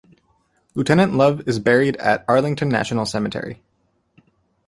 [0.73, 3.61] Lieutenant Love is buried at Arlington National Cemetery.